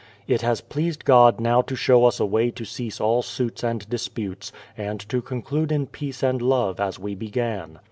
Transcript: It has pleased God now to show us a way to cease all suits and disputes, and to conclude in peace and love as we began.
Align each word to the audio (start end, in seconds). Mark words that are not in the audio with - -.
It 0.35 0.41
has 0.41 0.61
pleased 0.61 1.05
God 1.05 1.39
now 1.39 1.61
to 1.61 1.75
show 1.75 2.05
us 2.05 2.19
a 2.19 2.25
way 2.25 2.49
to 2.49 2.65
cease 2.65 2.99
all 2.99 3.21
suits 3.21 3.63
and 3.63 3.87
disputes, 3.87 4.51
and 4.75 4.99
to 5.09 5.21
conclude 5.21 5.71
in 5.71 5.85
peace 5.85 6.23
and 6.23 6.41
love 6.41 6.79
as 6.79 6.97
we 6.97 7.13
began. 7.13 7.77